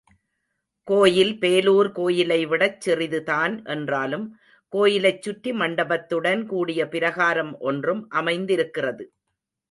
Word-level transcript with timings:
கோயில் 0.87 1.33
பேலூர் 1.39 1.89
கோயிலைவிடச் 1.91 2.79
சிறிதுதான் 2.79 3.65
என்றாலும் 3.65 4.25
கோயிலைச் 4.73 5.21
சுற்றி 5.21 5.51
மண்டபத்துடன் 5.51 6.45
கூடிய 6.45 6.87
பிரகாரம் 6.87 7.59
ஒன்றும் 7.59 8.09
அமைந்திருக்கிறது. 8.09 9.05